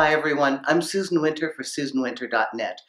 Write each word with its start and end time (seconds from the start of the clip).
Hi, 0.00 0.12
everyone. 0.12 0.62
I'm 0.66 0.80
Susan 0.80 1.20
Winter 1.20 1.52
for 1.56 1.64
SusanWinter.net. 1.64 2.80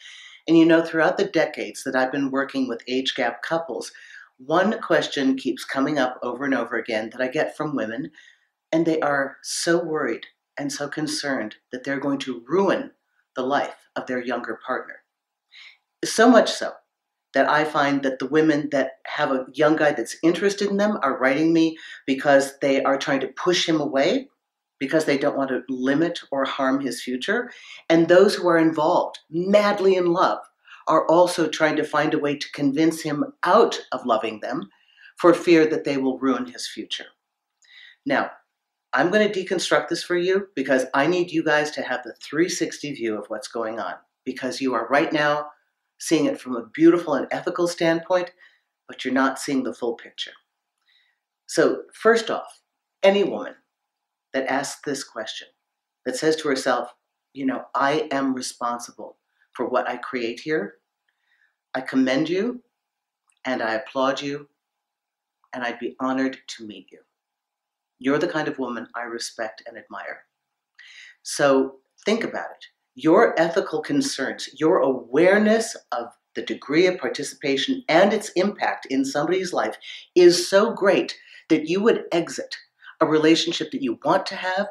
And 0.47 0.55
you 0.55 0.63
know, 0.63 0.83
throughout 0.83 1.17
the 1.17 1.25
decades 1.25 1.83
that 1.83 1.95
I've 1.95 2.11
been 2.11 2.29
working 2.29 2.67
with 2.67 2.83
age 2.87 3.15
gap 3.15 3.41
couples, 3.41 3.91
one 4.37 4.79
question 4.79 5.35
keeps 5.35 5.65
coming 5.65 5.97
up 5.97 6.19
over 6.21 6.45
and 6.45 6.53
over 6.53 6.77
again 6.77 7.09
that 7.09 7.19
I 7.19 7.27
get 7.27 7.57
from 7.57 7.75
women, 7.75 8.11
and 8.71 8.85
they 8.85 8.99
are 8.99 9.37
so 9.41 9.83
worried 9.83 10.27
and 10.55 10.71
so 10.71 10.87
concerned 10.87 11.55
that 11.71 11.83
they're 11.83 11.99
going 11.99 12.19
to 12.19 12.43
ruin 12.47 12.91
the 13.35 13.41
life 13.41 13.89
of 13.95 14.05
their 14.05 14.23
younger 14.23 14.59
partner. 14.63 14.97
So 16.05 16.29
much 16.29 16.51
so 16.51 16.73
that 17.33 17.49
I 17.49 17.63
find 17.63 18.03
that 18.03 18.19
the 18.19 18.27
women 18.27 18.69
that 18.71 18.99
have 19.07 19.31
a 19.31 19.47
young 19.55 19.77
guy 19.77 19.93
that's 19.93 20.17
interested 20.21 20.69
in 20.69 20.77
them 20.77 20.99
are 21.01 21.17
writing 21.17 21.53
me 21.53 21.75
because 22.05 22.59
they 22.59 22.83
are 22.83 22.99
trying 22.99 23.21
to 23.21 23.29
push 23.29 23.67
him 23.67 23.81
away 23.81 24.27
because 24.79 25.05
they 25.05 25.17
don't 25.17 25.37
want 25.37 25.49
to 25.49 25.63
limit 25.69 26.19
or 26.31 26.45
harm 26.45 26.79
his 26.79 27.01
future. 27.01 27.51
And 27.89 28.07
those 28.07 28.35
who 28.35 28.47
are 28.47 28.57
involved, 28.57 29.19
madly 29.29 29.95
in 29.95 30.13
love, 30.13 30.39
are 30.87 31.05
also 31.07 31.47
trying 31.47 31.75
to 31.75 31.83
find 31.83 32.13
a 32.13 32.19
way 32.19 32.35
to 32.35 32.51
convince 32.51 33.01
him 33.01 33.23
out 33.43 33.79
of 33.91 34.05
loving 34.05 34.39
them 34.39 34.69
for 35.17 35.33
fear 35.33 35.67
that 35.67 35.83
they 35.83 35.97
will 35.97 36.17
ruin 36.17 36.45
his 36.45 36.67
future. 36.67 37.05
Now, 38.05 38.31
I'm 38.93 39.11
going 39.11 39.31
to 39.31 39.45
deconstruct 39.45 39.89
this 39.89 40.03
for 40.03 40.17
you 40.17 40.47
because 40.55 40.85
I 40.95 41.05
need 41.05 41.31
you 41.31 41.43
guys 41.43 41.69
to 41.71 41.83
have 41.83 42.01
the 42.03 42.13
360 42.23 42.93
view 42.93 43.17
of 43.17 43.27
what's 43.27 43.47
going 43.47 43.79
on 43.79 43.93
because 44.25 44.61
you 44.61 44.73
are 44.73 44.87
right 44.87 45.13
now 45.13 45.47
seeing 45.99 46.25
it 46.25 46.39
from 46.39 46.55
a 46.55 46.65
beautiful 46.65 47.13
and 47.13 47.27
ethical 47.29 47.67
standpoint, 47.67 48.31
but 48.87 49.05
you're 49.05 49.13
not 49.13 49.37
seeing 49.37 49.63
the 49.63 49.73
full 49.73 49.93
picture. 49.93 50.31
So, 51.45 51.83
first 51.93 52.31
off, 52.31 52.61
any 53.03 53.23
woman 53.23 53.55
that 54.33 54.47
asks 54.47 54.81
this 54.85 55.03
question, 55.03 55.47
that 56.05 56.15
says 56.15 56.35
to 56.37 56.47
herself, 56.47 56.93
you 57.33 57.45
know, 57.45 57.65
I 57.75 58.07
am 58.11 58.33
responsible 58.33 59.17
for 59.53 59.67
what 59.67 59.89
I 59.89 59.97
create 59.97 60.39
here, 60.39 60.75
I 61.73 61.81
commend 61.81 62.29
you 62.29 62.63
and 63.45 63.61
I 63.61 63.73
applaud 63.75 64.21
you, 64.21 64.47
and 65.53 65.63
I'd 65.63 65.79
be 65.79 65.95
honored 65.99 66.37
to 66.47 66.65
meet 66.65 66.87
you. 66.91 66.99
You're 67.99 68.19
the 68.19 68.27
kind 68.27 68.47
of 68.47 68.59
woman 68.59 68.87
I 68.95 69.03
respect 69.03 69.63
and 69.67 69.77
admire. 69.77 70.23
So 71.23 71.77
think 72.05 72.23
about 72.23 72.51
it 72.51 72.65
your 72.95 73.39
ethical 73.39 73.81
concerns, 73.81 74.49
your 74.59 74.79
awareness 74.79 75.75
of 75.93 76.07
the 76.35 76.41
degree 76.41 76.85
of 76.85 76.97
participation 76.97 77.81
and 77.87 78.11
its 78.11 78.29
impact 78.35 78.85
in 78.87 79.05
somebody's 79.05 79.53
life 79.53 79.77
is 80.15 80.49
so 80.49 80.73
great 80.73 81.17
that 81.47 81.69
you 81.69 81.81
would 81.81 82.03
exit 82.11 82.55
a 83.01 83.05
relationship 83.05 83.71
that 83.71 83.81
you 83.81 83.99
want 84.03 84.25
to 84.27 84.35
have, 84.35 84.67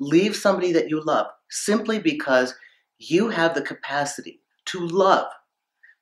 leave 0.00 0.36
somebody 0.36 0.72
that 0.72 0.88
you 0.88 1.00
love, 1.00 1.26
simply 1.50 1.98
because 1.98 2.54
you 2.98 3.28
have 3.28 3.54
the 3.54 3.62
capacity 3.62 4.40
to 4.66 4.86
love 4.86 5.26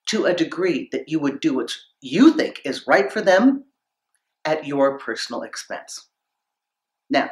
to 0.06 0.26
a 0.26 0.34
degree 0.34 0.88
that 0.92 1.08
you 1.08 1.18
would 1.18 1.40
do 1.40 1.54
what 1.54 1.72
you 2.00 2.32
think 2.32 2.60
is 2.64 2.86
right 2.86 3.12
for 3.12 3.20
them 3.20 3.64
at 4.44 4.66
your 4.66 4.98
personal 4.98 5.42
expense. 5.42 6.08
Now, 7.08 7.30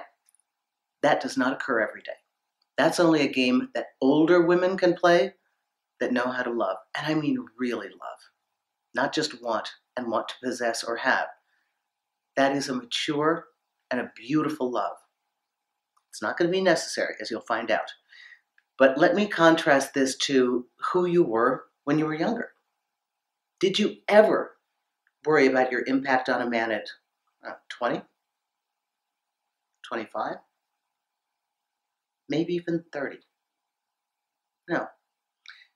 that 1.03 1.21
does 1.21 1.37
not 1.37 1.53
occur 1.53 1.81
every 1.81 2.03
day. 2.03 2.13
That's 2.77 3.01
only 3.01 3.23
a 3.23 3.33
game 3.33 3.71
that 3.75 3.87
older 4.01 4.43
women 4.43 4.77
can 4.77 4.95
play 4.95 5.35
that 6.01 6.13
know 6.13 6.31
how 6.31 6.43
to 6.43 6.53
love. 6.53 6.77
And 6.97 7.07
I 7.07 7.19
mean 7.19 7.45
really 7.59 7.89
love, 7.89 8.19
not 8.95 9.13
just 9.13 9.43
want 9.43 9.69
and 9.97 10.09
want 10.09 10.29
to 10.29 10.35
possess 10.43 10.85
or 10.85 10.97
have. 10.97 11.27
That 12.37 12.55
is 12.55 12.69
a 12.69 12.75
mature 12.75 13.47
and 13.91 14.01
a 14.01 14.13
beautiful 14.17 14.71
love. 14.71 14.97
It's 16.11 16.23
not 16.23 16.37
going 16.37 16.51
to 16.51 16.57
be 16.57 16.63
necessary, 16.63 17.15
as 17.21 17.31
you'll 17.31 17.41
find 17.43 17.71
out. 17.71 17.93
But 18.79 18.99
let 18.99 19.15
me 19.15 19.27
contrast 19.27 19.95
this 19.95 20.17
to 20.19 20.67
who 20.93 21.07
you 21.07 21.23
were 21.25 21.65
when 21.85 21.99
you 21.99 22.07
were 22.07 22.15
younger. 22.15 22.53
Did 23.61 23.79
you 23.79 23.97
ever 24.09 24.57
worry 25.27 25.47
about 25.47 25.73
your 25.73 25.85
impact 25.87 26.29
on 26.29 26.41
a 26.41 26.49
man 26.49 26.71
at 26.71 26.89
uh, 27.47 27.55
20, 27.71 28.03
25? 29.87 30.37
maybe 32.29 32.55
even 32.55 32.85
30. 32.93 33.19
No. 34.69 34.87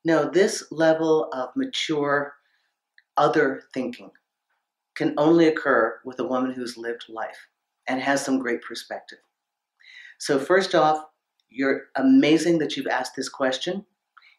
No, 0.04 0.28
this 0.28 0.64
level 0.70 1.28
of 1.32 1.50
mature 1.56 2.34
other 3.16 3.62
thinking 3.72 4.10
can 4.94 5.14
only 5.16 5.48
occur 5.48 5.98
with 6.04 6.18
a 6.18 6.26
woman 6.26 6.52
who's 6.52 6.76
lived 6.76 7.04
life 7.08 7.48
and 7.88 8.00
has 8.00 8.24
some 8.24 8.38
great 8.38 8.62
perspective. 8.62 9.18
So, 10.18 10.38
first 10.38 10.74
off, 10.74 11.04
you're 11.50 11.84
amazing 11.96 12.58
that 12.58 12.76
you've 12.76 12.86
asked 12.86 13.16
this 13.16 13.28
question. 13.28 13.84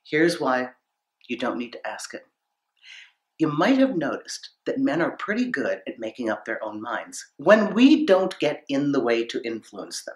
Here's 0.04 0.40
why 0.40 0.70
you 1.28 1.38
don't 1.38 1.58
need 1.58 1.74
to 1.74 1.88
ask 1.88 2.14
it. 2.14 2.26
You 3.38 3.48
might 3.48 3.78
have 3.78 3.98
noticed 3.98 4.52
that 4.66 4.80
men 4.80 5.02
are 5.02 5.18
pretty 5.18 5.50
good 5.50 5.82
at 5.88 6.00
making 6.00 6.30
up 6.30 6.46
their 6.46 6.64
own 6.64 6.82
minds 6.82 7.26
when 7.38 7.74
we 7.74 8.06
don't 8.06 8.38
get 8.40 8.64
in 8.70 8.92
the 8.92 9.02
way 9.02 9.26
to 9.26 9.46
influence 9.46 10.04
them 10.04 10.16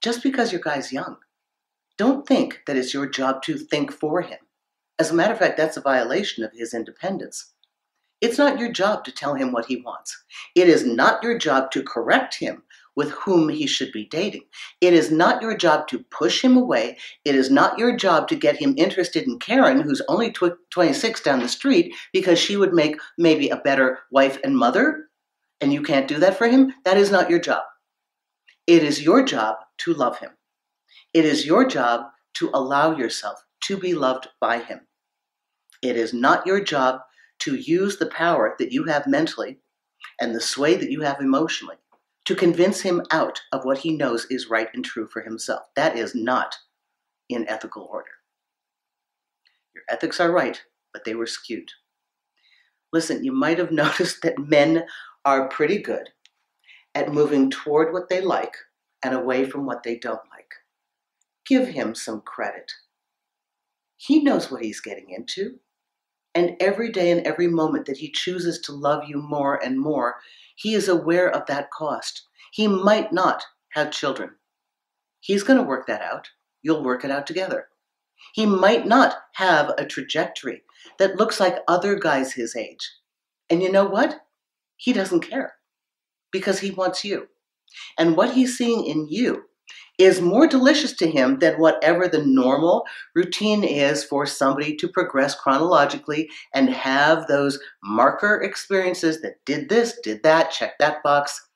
just 0.00 0.22
because 0.22 0.52
your 0.52 0.60
guy's 0.60 0.92
young. 0.92 1.16
Don't 1.96 2.26
think 2.26 2.60
that 2.66 2.76
it's 2.76 2.94
your 2.94 3.08
job 3.08 3.42
to 3.42 3.56
think 3.56 3.92
for 3.92 4.22
him. 4.22 4.38
As 4.98 5.10
a 5.10 5.14
matter 5.14 5.32
of 5.32 5.38
fact, 5.38 5.56
that's 5.56 5.76
a 5.76 5.82
violation 5.82 6.44
of 6.44 6.52
his 6.52 6.74
independence. 6.74 7.52
It's 8.20 8.38
not 8.38 8.58
your 8.58 8.72
job 8.72 9.04
to 9.04 9.12
tell 9.12 9.34
him 9.34 9.52
what 9.52 9.66
he 9.66 9.80
wants. 9.80 10.16
It 10.54 10.68
is 10.68 10.84
not 10.84 11.22
your 11.22 11.38
job 11.38 11.70
to 11.72 11.82
correct 11.82 12.34
him 12.34 12.62
with 12.96 13.10
whom 13.12 13.48
he 13.48 13.66
should 13.66 13.92
be 13.92 14.06
dating. 14.06 14.42
It 14.80 14.92
is 14.92 15.12
not 15.12 15.40
your 15.40 15.56
job 15.56 15.86
to 15.88 16.04
push 16.10 16.42
him 16.42 16.56
away. 16.56 16.98
It 17.24 17.36
is 17.36 17.48
not 17.48 17.78
your 17.78 17.96
job 17.96 18.26
to 18.28 18.34
get 18.34 18.56
him 18.56 18.74
interested 18.76 19.22
in 19.22 19.38
Karen, 19.38 19.80
who's 19.80 20.02
only 20.08 20.32
tw- 20.32 20.58
26 20.70 21.20
down 21.20 21.38
the 21.38 21.48
street, 21.48 21.94
because 22.12 22.40
she 22.40 22.56
would 22.56 22.74
make 22.74 22.96
maybe 23.16 23.50
a 23.50 23.56
better 23.56 24.00
wife 24.10 24.38
and 24.42 24.56
mother, 24.56 25.08
and 25.60 25.72
you 25.72 25.80
can't 25.80 26.08
do 26.08 26.18
that 26.18 26.36
for 26.36 26.48
him. 26.48 26.74
That 26.84 26.96
is 26.96 27.12
not 27.12 27.30
your 27.30 27.38
job. 27.38 27.62
It 28.66 28.82
is 28.82 29.00
your 29.00 29.22
job 29.22 29.58
to 29.78 29.94
love 29.94 30.18
him. 30.18 30.30
It 31.14 31.24
is 31.24 31.46
your 31.46 31.66
job 31.66 32.06
to 32.34 32.50
allow 32.52 32.96
yourself 32.96 33.38
to 33.62 33.76
be 33.76 33.94
loved 33.94 34.26
by 34.40 34.58
him. 34.58 34.80
It 35.82 35.96
is 35.96 36.12
not 36.12 36.46
your 36.46 36.60
job 36.60 37.00
to 37.40 37.54
use 37.54 37.98
the 37.98 38.06
power 38.06 38.54
that 38.58 38.72
you 38.72 38.84
have 38.84 39.06
mentally 39.06 39.58
and 40.20 40.34
the 40.34 40.40
sway 40.40 40.76
that 40.76 40.90
you 40.90 41.02
have 41.02 41.20
emotionally 41.20 41.76
to 42.24 42.34
convince 42.34 42.82
him 42.82 43.02
out 43.10 43.40
of 43.52 43.64
what 43.64 43.78
he 43.78 43.96
knows 43.96 44.26
is 44.28 44.50
right 44.50 44.68
and 44.74 44.84
true 44.84 45.08
for 45.10 45.22
himself. 45.22 45.62
That 45.76 45.96
is 45.96 46.14
not 46.14 46.56
in 47.28 47.48
ethical 47.48 47.88
order. 47.90 48.10
Your 49.74 49.84
ethics 49.88 50.20
are 50.20 50.30
right, 50.30 50.62
but 50.92 51.04
they 51.04 51.14
were 51.14 51.26
skewed. 51.26 51.70
Listen, 52.92 53.24
you 53.24 53.32
might 53.32 53.58
have 53.58 53.70
noticed 53.72 54.22
that 54.22 54.38
men 54.38 54.84
are 55.24 55.48
pretty 55.48 55.78
good 55.78 56.10
at 56.94 57.12
moving 57.12 57.50
toward 57.50 57.92
what 57.92 58.08
they 58.08 58.20
like 58.20 58.56
and 59.02 59.14
away 59.14 59.44
from 59.44 59.64
what 59.64 59.82
they 59.82 59.96
don't 59.96 60.20
like. 60.30 60.52
Give 61.46 61.68
him 61.68 61.94
some 61.94 62.20
credit. 62.20 62.72
He 63.96 64.22
knows 64.22 64.50
what 64.50 64.62
he's 64.62 64.80
getting 64.80 65.10
into. 65.10 65.60
And 66.34 66.56
every 66.60 66.90
day 66.92 67.10
and 67.10 67.26
every 67.26 67.48
moment 67.48 67.86
that 67.86 67.98
he 67.98 68.10
chooses 68.10 68.60
to 68.60 68.72
love 68.72 69.04
you 69.08 69.20
more 69.20 69.56
and 69.62 69.80
more, 69.80 70.16
he 70.54 70.74
is 70.74 70.88
aware 70.88 71.28
of 71.28 71.46
that 71.46 71.70
cost. 71.70 72.22
He 72.52 72.68
might 72.68 73.12
not 73.12 73.44
have 73.70 73.90
children. 73.90 74.30
He's 75.20 75.42
going 75.42 75.58
to 75.58 75.66
work 75.66 75.86
that 75.86 76.02
out. 76.02 76.28
You'll 76.62 76.84
work 76.84 77.04
it 77.04 77.10
out 77.10 77.26
together. 77.26 77.68
He 78.34 78.46
might 78.46 78.86
not 78.86 79.16
have 79.34 79.70
a 79.78 79.86
trajectory 79.86 80.62
that 80.98 81.16
looks 81.16 81.40
like 81.40 81.62
other 81.66 81.96
guys 81.96 82.32
his 82.32 82.56
age. 82.56 82.90
And 83.48 83.62
you 83.62 83.70
know 83.70 83.84
what? 83.84 84.20
He 84.76 84.92
doesn't 84.92 85.20
care 85.20 85.54
because 86.30 86.60
he 86.60 86.70
wants 86.70 87.04
you. 87.04 87.28
And 87.98 88.16
what 88.16 88.34
he's 88.34 88.56
seeing 88.56 88.84
in 88.84 89.08
you 89.08 89.44
is 89.98 90.20
more 90.20 90.46
delicious 90.46 90.92
to 90.94 91.10
him 91.10 91.38
than 91.40 91.60
whatever 91.60 92.08
the 92.08 92.24
normal 92.24 92.84
routine 93.14 93.64
is 93.64 94.04
for 94.04 94.26
somebody 94.26 94.76
to 94.76 94.88
progress 94.88 95.34
chronologically 95.34 96.30
and 96.54 96.70
have 96.70 97.26
those 97.26 97.58
marker 97.82 98.40
experiences 98.42 99.20
that 99.22 99.44
did 99.44 99.68
this, 99.68 99.98
did 100.02 100.22
that, 100.22 100.50
check 100.50 100.78
that 100.78 101.02
box. 101.02 101.48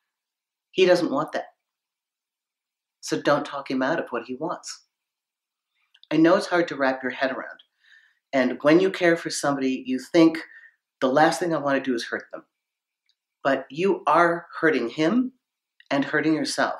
He 0.72 0.84
doesn't 0.84 1.10
want 1.12 1.32
that. 1.32 1.46
So 3.00 3.20
don't 3.20 3.44
talk 3.44 3.70
him 3.70 3.82
out 3.82 4.00
of 4.00 4.08
what 4.10 4.24
he 4.26 4.34
wants. 4.34 4.84
I 6.10 6.16
know 6.16 6.36
it's 6.36 6.46
hard 6.46 6.68
to 6.68 6.76
wrap 6.76 7.02
your 7.02 7.12
head 7.12 7.30
around. 7.30 7.60
And 8.32 8.58
when 8.62 8.80
you 8.80 8.90
care 8.90 9.16
for 9.16 9.30
somebody, 9.30 9.82
you 9.86 9.98
think 9.98 10.38
the 11.00 11.08
last 11.08 11.38
thing 11.38 11.54
I 11.54 11.58
want 11.58 11.82
to 11.82 11.90
do 11.90 11.94
is 11.94 12.04
hurt 12.04 12.24
them 12.32 12.44
but 13.42 13.66
you 13.70 14.02
are 14.06 14.46
hurting 14.60 14.88
him 14.88 15.32
and 15.90 16.04
hurting 16.04 16.34
yourself 16.34 16.74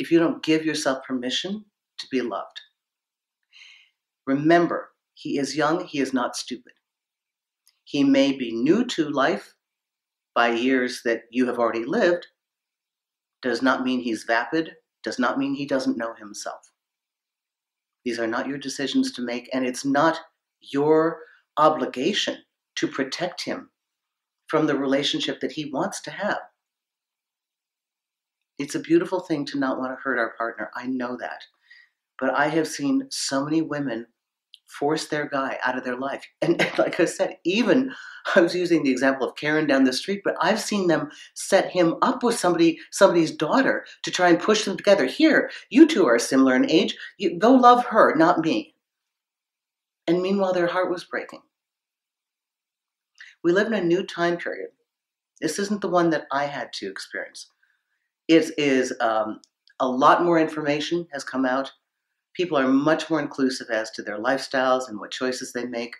if 0.00 0.10
you 0.10 0.18
don't 0.18 0.42
give 0.42 0.64
yourself 0.64 1.04
permission 1.06 1.62
to 1.98 2.06
be 2.10 2.22
loved. 2.22 2.58
Remember, 4.26 4.92
he 5.12 5.38
is 5.38 5.54
young, 5.54 5.84
he 5.84 6.00
is 6.00 6.14
not 6.14 6.34
stupid. 6.34 6.72
He 7.84 8.02
may 8.02 8.32
be 8.32 8.50
new 8.50 8.86
to 8.86 9.10
life 9.10 9.54
by 10.34 10.52
years 10.52 11.02
that 11.04 11.24
you 11.30 11.46
have 11.46 11.58
already 11.58 11.84
lived, 11.84 12.28
does 13.42 13.60
not 13.60 13.84
mean 13.84 14.00
he's 14.00 14.24
vapid, 14.24 14.72
does 15.04 15.18
not 15.18 15.38
mean 15.38 15.54
he 15.54 15.66
doesn't 15.66 15.98
know 15.98 16.14
himself. 16.14 16.72
These 18.02 18.18
are 18.18 18.26
not 18.26 18.46
your 18.46 18.58
decisions 18.58 19.12
to 19.12 19.22
make, 19.22 19.50
and 19.52 19.66
it's 19.66 19.84
not 19.84 20.18
your 20.60 21.18
obligation 21.58 22.38
to 22.76 22.88
protect 22.88 23.44
him 23.44 23.68
from 24.46 24.66
the 24.66 24.78
relationship 24.78 25.40
that 25.40 25.52
he 25.52 25.70
wants 25.70 26.00
to 26.02 26.10
have. 26.10 26.40
It's 28.60 28.74
a 28.74 28.80
beautiful 28.80 29.20
thing 29.20 29.46
to 29.46 29.58
not 29.58 29.78
want 29.78 29.90
to 29.90 30.02
hurt 30.02 30.18
our 30.18 30.34
partner. 30.36 30.70
I 30.76 30.86
know 30.86 31.16
that. 31.16 31.44
But 32.18 32.34
I 32.34 32.48
have 32.48 32.68
seen 32.68 33.06
so 33.08 33.42
many 33.42 33.62
women 33.62 34.06
force 34.66 35.06
their 35.08 35.26
guy 35.26 35.58
out 35.64 35.78
of 35.78 35.84
their 35.84 35.96
life. 35.96 36.26
And, 36.42 36.60
and, 36.62 36.78
like 36.78 37.00
I 37.00 37.06
said, 37.06 37.38
even 37.42 37.94
I 38.36 38.42
was 38.42 38.54
using 38.54 38.82
the 38.82 38.90
example 38.90 39.26
of 39.26 39.34
Karen 39.34 39.66
down 39.66 39.84
the 39.84 39.94
street, 39.94 40.20
but 40.22 40.36
I've 40.42 40.60
seen 40.60 40.88
them 40.88 41.10
set 41.32 41.70
him 41.70 41.94
up 42.02 42.22
with 42.22 42.38
somebody, 42.38 42.78
somebody's 42.90 43.34
daughter 43.34 43.86
to 44.02 44.10
try 44.10 44.28
and 44.28 44.38
push 44.38 44.66
them 44.66 44.76
together. 44.76 45.06
Here, 45.06 45.50
you 45.70 45.88
two 45.88 46.04
are 46.04 46.18
similar 46.18 46.54
in 46.54 46.70
age. 46.70 46.98
You, 47.16 47.38
go 47.38 47.52
love 47.52 47.86
her, 47.86 48.14
not 48.14 48.40
me. 48.40 48.74
And 50.06 50.20
meanwhile, 50.20 50.52
their 50.52 50.66
heart 50.66 50.90
was 50.90 51.04
breaking. 51.04 51.40
We 53.42 53.52
live 53.52 53.68
in 53.68 53.72
a 53.72 53.80
new 53.80 54.04
time 54.04 54.36
period. 54.36 54.68
This 55.40 55.58
isn't 55.58 55.80
the 55.80 55.88
one 55.88 56.10
that 56.10 56.26
I 56.30 56.44
had 56.44 56.74
to 56.74 56.90
experience. 56.90 57.48
It 58.30 58.52
is 58.56 58.94
um, 59.00 59.40
a 59.80 59.88
lot 59.88 60.24
more 60.24 60.38
information 60.38 61.06
has 61.12 61.24
come 61.24 61.44
out 61.44 61.70
people 62.34 62.56
are 62.56 62.68
much 62.68 63.10
more 63.10 63.20
inclusive 63.20 63.68
as 63.70 63.90
to 63.92 64.02
their 64.02 64.18
lifestyles 64.18 64.88
and 64.88 64.98
what 64.98 65.10
choices 65.10 65.52
they 65.52 65.66
make. 65.66 65.94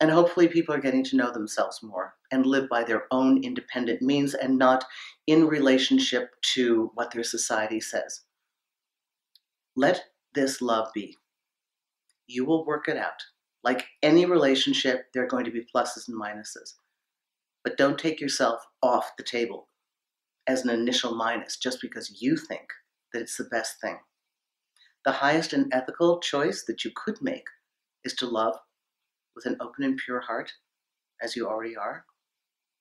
And 0.00 0.10
hopefully, 0.10 0.48
people 0.48 0.74
are 0.74 0.80
getting 0.80 1.04
to 1.04 1.16
know 1.16 1.32
themselves 1.32 1.82
more 1.82 2.14
and 2.32 2.46
live 2.46 2.68
by 2.68 2.84
their 2.84 3.04
own 3.12 3.42
independent 3.44 4.02
means 4.02 4.34
and 4.34 4.56
not 4.56 4.84
in 5.26 5.46
relationship 5.46 6.30
to 6.54 6.90
what 6.94 7.12
their 7.12 7.24
society 7.24 7.80
says. 7.80 8.22
Let 9.76 10.04
this 10.34 10.60
love 10.60 10.88
be. 10.94 11.16
You 12.26 12.44
will 12.44 12.64
work 12.64 12.88
it 12.88 12.96
out. 12.96 13.22
Like 13.64 13.86
any 14.02 14.24
relationship, 14.24 15.06
there 15.14 15.24
are 15.24 15.28
going 15.28 15.44
to 15.44 15.50
be 15.50 15.66
pluses 15.74 16.08
and 16.08 16.20
minuses. 16.20 16.74
But 17.64 17.76
don't 17.76 17.98
take 17.98 18.20
yourself 18.20 18.60
off 18.82 19.12
the 19.16 19.24
table 19.24 19.67
as 20.48 20.64
an 20.64 20.70
initial 20.70 21.14
minus 21.14 21.56
just 21.58 21.80
because 21.80 22.22
you 22.22 22.36
think 22.36 22.68
that 23.12 23.20
it's 23.20 23.36
the 23.36 23.44
best 23.44 23.80
thing. 23.80 23.98
The 25.04 25.12
highest 25.12 25.52
and 25.52 25.72
ethical 25.72 26.20
choice 26.20 26.64
that 26.66 26.84
you 26.84 26.90
could 26.96 27.20
make 27.20 27.44
is 28.04 28.14
to 28.14 28.26
love 28.26 28.56
with 29.36 29.46
an 29.46 29.58
open 29.60 29.84
and 29.84 29.96
pure 29.96 30.20
heart, 30.20 30.52
as 31.22 31.36
you 31.36 31.46
already 31.46 31.76
are, 31.76 32.06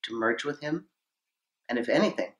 to 0.04 0.18
merge 0.18 0.44
with 0.44 0.62
Him, 0.62 0.88
and 1.70 1.78
if 1.78 1.90
anything, 1.90 2.34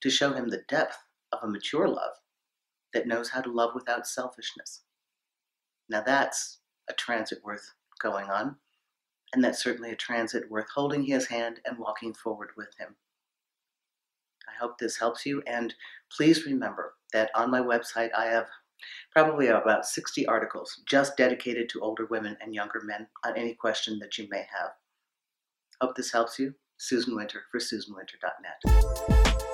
to 0.00 0.10
show 0.10 0.32
Him 0.32 0.48
the 0.48 0.62
depth 0.68 0.96
of 1.32 1.40
a 1.42 1.48
mature 1.48 1.88
love 1.88 2.12
that 2.94 3.06
knows 3.06 3.30
how 3.30 3.40
to 3.40 3.52
love 3.52 3.72
without 3.74 4.06
selfishness. 4.06 4.82
Now 5.88 6.02
that's 6.02 6.60
a 6.88 6.92
transit 6.94 7.40
worth 7.44 7.74
going 8.00 8.30
on, 8.30 8.56
and 9.34 9.42
that's 9.42 9.62
certainly 9.62 9.90
a 9.90 9.96
transit 9.96 10.50
worth 10.50 10.68
holding 10.74 11.04
His 11.04 11.26
hand 11.26 11.60
and 11.64 11.78
walking 11.78 12.14
forward 12.14 12.50
with 12.56 12.70
Him. 12.78 12.96
This 14.82 14.98
helps 14.98 15.24
you, 15.24 15.42
and 15.46 15.72
please 16.10 16.44
remember 16.44 16.94
that 17.12 17.30
on 17.36 17.52
my 17.52 17.60
website 17.60 18.10
I 18.18 18.24
have 18.26 18.48
probably 19.12 19.46
about 19.46 19.86
60 19.86 20.26
articles 20.26 20.82
just 20.88 21.16
dedicated 21.16 21.68
to 21.68 21.80
older 21.80 22.06
women 22.10 22.36
and 22.40 22.52
younger 22.52 22.80
men 22.82 23.06
on 23.24 23.36
any 23.36 23.54
question 23.54 24.00
that 24.00 24.18
you 24.18 24.26
may 24.28 24.38
have. 24.40 24.72
Hope 25.80 25.94
this 25.94 26.10
helps 26.10 26.36
you. 26.40 26.54
Susan 26.78 27.14
Winter 27.14 27.44
for 27.52 27.60
SusanWinter.net. 27.60 29.51